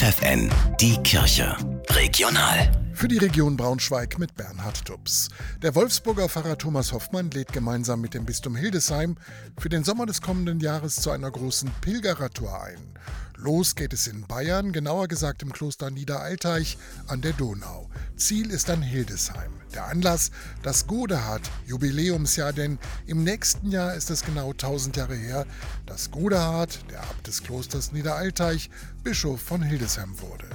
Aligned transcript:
FFN, 0.00 0.48
die 0.80 0.96
Kirche. 1.02 1.54
Regional. 1.90 2.72
Für 2.94 3.06
die 3.06 3.18
Region 3.18 3.58
Braunschweig 3.58 4.18
mit 4.18 4.34
Bernhard 4.34 4.82
Tubbs. 4.86 5.28
Der 5.60 5.74
Wolfsburger 5.74 6.26
Pfarrer 6.26 6.56
Thomas 6.56 6.94
Hoffmann 6.94 7.30
lädt 7.30 7.52
gemeinsam 7.52 8.00
mit 8.00 8.14
dem 8.14 8.24
Bistum 8.24 8.56
Hildesheim 8.56 9.16
für 9.58 9.68
den 9.68 9.84
Sommer 9.84 10.06
des 10.06 10.22
kommenden 10.22 10.58
Jahres 10.58 10.96
zu 10.96 11.10
einer 11.10 11.30
großen 11.30 11.70
Pilgerradtour 11.82 12.62
ein. 12.62 12.78
Los 13.42 13.74
geht 13.74 13.94
es 13.94 14.06
in 14.06 14.26
Bayern, 14.26 14.70
genauer 14.70 15.08
gesagt 15.08 15.42
im 15.42 15.50
Kloster 15.50 15.90
Niederalteich 15.90 16.76
an 17.06 17.22
der 17.22 17.32
Donau. 17.32 17.88
Ziel 18.14 18.50
ist 18.50 18.68
dann 18.68 18.82
Hildesheim. 18.82 19.50
Der 19.72 19.86
Anlass 19.86 20.30
das 20.62 20.86
Godehard 20.86 21.40
Jubiläumsjahr, 21.64 22.52
denn 22.52 22.78
im 23.06 23.24
nächsten 23.24 23.70
Jahr 23.70 23.94
ist 23.94 24.10
es 24.10 24.24
genau 24.24 24.50
1000 24.50 24.98
Jahre 24.98 25.14
her, 25.16 25.46
dass 25.86 26.10
Godehard, 26.10 26.80
der 26.90 27.00
Abt 27.00 27.28
des 27.28 27.42
Klosters 27.42 27.92
Niederalteich, 27.92 28.68
Bischof 29.02 29.40
von 29.40 29.62
Hildesheim 29.62 30.20
wurde. 30.20 30.46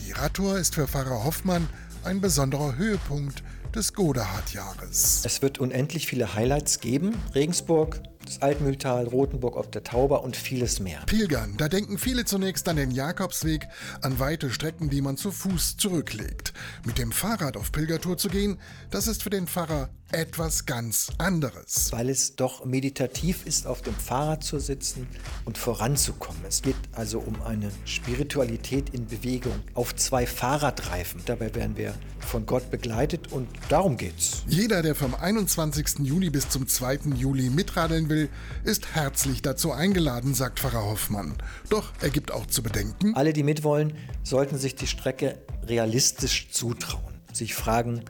Die 0.00 0.10
Radtour 0.10 0.58
ist 0.58 0.74
für 0.74 0.88
Pfarrer 0.88 1.22
Hoffmann 1.22 1.68
ein 2.02 2.20
besonderer 2.20 2.74
Höhepunkt 2.74 3.44
des 3.76 3.92
Godehard-Jahres. 3.92 5.22
Es 5.24 5.40
wird 5.40 5.60
unendlich 5.60 6.08
viele 6.08 6.34
Highlights 6.34 6.80
geben. 6.80 7.14
Regensburg, 7.32 8.00
das 8.24 8.42
Altmühltal, 8.42 9.06
Rothenburg 9.06 9.56
auf 9.56 9.70
der 9.70 9.84
Tauber 9.84 10.22
und 10.22 10.36
vieles 10.36 10.80
mehr. 10.80 11.00
Pilgern, 11.06 11.56
da 11.56 11.68
denken 11.68 11.98
viele 11.98 12.24
zunächst 12.24 12.68
an 12.68 12.76
den 12.76 12.90
Jakobsweg, 12.90 13.68
an 14.02 14.18
weite 14.18 14.50
Strecken, 14.50 14.90
die 14.90 15.00
man 15.00 15.16
zu 15.16 15.30
Fuß 15.30 15.76
zurücklegt. 15.76 16.52
Mit 16.84 16.98
dem 16.98 17.12
Fahrrad 17.12 17.56
auf 17.56 17.72
Pilgertour 17.72 18.16
zu 18.16 18.28
gehen, 18.28 18.58
das 18.90 19.06
ist 19.06 19.22
für 19.22 19.30
den 19.30 19.46
Pfarrer 19.46 19.90
etwas 20.12 20.64
ganz 20.64 21.10
anderes. 21.18 21.90
Weil 21.90 22.08
es 22.08 22.36
doch 22.36 22.64
meditativ 22.64 23.46
ist, 23.46 23.66
auf 23.66 23.82
dem 23.82 23.94
Fahrrad 23.94 24.44
zu 24.44 24.60
sitzen 24.60 25.08
und 25.44 25.58
voranzukommen. 25.58 26.40
Es 26.46 26.62
geht 26.62 26.76
also 26.92 27.18
um 27.18 27.42
eine 27.42 27.70
Spiritualität 27.84 28.90
in 28.90 29.06
Bewegung 29.06 29.60
auf 29.74 29.94
zwei 29.96 30.26
Fahrradreifen. 30.26 31.22
Dabei 31.26 31.54
werden 31.54 31.76
wir 31.76 31.94
von 32.34 32.46
Gott 32.46 32.68
begleitet 32.68 33.30
und 33.30 33.46
darum 33.68 33.96
geht's. 33.96 34.42
Jeder, 34.48 34.82
der 34.82 34.96
vom 34.96 35.14
21. 35.14 36.00
Juni 36.00 36.30
bis 36.30 36.48
zum 36.48 36.66
2. 36.66 37.14
Juli 37.14 37.48
mitradeln 37.48 38.08
will, 38.08 38.28
ist 38.64 38.92
herzlich 38.96 39.40
dazu 39.40 39.70
eingeladen, 39.70 40.34
sagt 40.34 40.58
Pfarrer 40.58 40.84
Hoffmann. 40.84 41.36
Doch 41.68 41.92
er 42.00 42.10
gibt 42.10 42.32
auch 42.32 42.46
zu 42.46 42.64
bedenken, 42.64 43.14
Alle, 43.14 43.32
die 43.32 43.44
mitwollen, 43.44 43.92
sollten 44.24 44.58
sich 44.58 44.74
die 44.74 44.88
Strecke 44.88 45.38
realistisch 45.62 46.50
zutrauen. 46.50 47.14
Sich 47.32 47.54
fragen, 47.54 48.02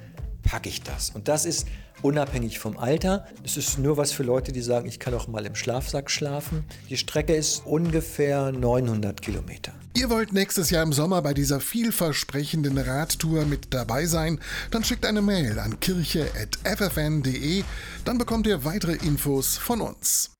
packe 0.44 0.68
ich 0.68 0.82
das? 0.82 1.10
Und 1.10 1.28
das 1.28 1.44
ist 1.44 1.66
unabhängig 2.02 2.58
vom 2.58 2.76
Alter. 2.76 3.26
Es 3.42 3.56
ist 3.56 3.78
nur 3.78 3.96
was 3.96 4.12
für 4.12 4.22
Leute, 4.22 4.52
die 4.52 4.60
sagen, 4.60 4.86
ich 4.86 5.00
kann 5.00 5.14
auch 5.14 5.26
mal 5.26 5.44
im 5.46 5.54
Schlafsack 5.54 6.10
schlafen. 6.10 6.64
Die 6.90 6.96
Strecke 6.96 7.34
ist 7.34 7.66
ungefähr 7.66 8.52
900 8.52 9.20
Kilometer. 9.22 9.72
Ihr 9.96 10.10
wollt 10.10 10.32
nächstes 10.32 10.70
Jahr 10.70 10.82
im 10.82 10.92
Sommer 10.92 11.22
bei 11.22 11.34
dieser 11.34 11.60
vielversprechenden 11.60 12.78
Radtour 12.78 13.46
mit 13.46 13.72
dabei 13.72 14.06
sein? 14.06 14.40
Dann 14.70 14.84
schickt 14.84 15.06
eine 15.06 15.22
Mail 15.22 15.58
an 15.58 15.80
kirche.ffn.de, 15.80 17.64
dann 18.04 18.18
bekommt 18.18 18.46
ihr 18.46 18.64
weitere 18.64 18.94
Infos 18.94 19.56
von 19.56 19.80
uns. 19.80 20.33